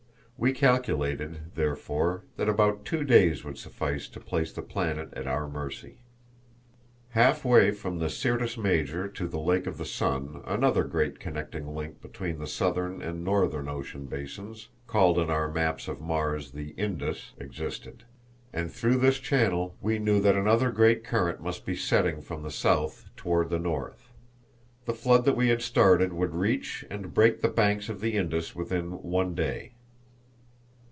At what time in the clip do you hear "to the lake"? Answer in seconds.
9.07-9.67